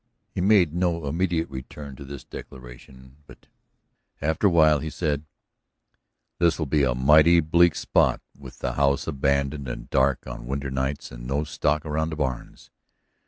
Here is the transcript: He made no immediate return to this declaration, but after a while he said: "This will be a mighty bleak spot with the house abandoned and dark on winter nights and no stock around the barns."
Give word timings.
He 0.33 0.41
made 0.41 0.73
no 0.73 1.05
immediate 1.05 1.47
return 1.47 1.95
to 1.95 2.03
this 2.03 2.23
declaration, 2.23 3.17
but 3.27 3.45
after 4.19 4.47
a 4.47 4.49
while 4.49 4.79
he 4.79 4.89
said: 4.89 5.25
"This 6.39 6.57
will 6.57 6.65
be 6.65 6.81
a 6.81 6.95
mighty 6.95 7.39
bleak 7.39 7.75
spot 7.75 8.19
with 8.35 8.57
the 8.57 8.73
house 8.73 9.05
abandoned 9.05 9.67
and 9.67 9.91
dark 9.91 10.25
on 10.25 10.47
winter 10.47 10.71
nights 10.71 11.11
and 11.11 11.27
no 11.27 11.43
stock 11.43 11.85
around 11.85 12.09
the 12.09 12.15
barns." 12.15 12.71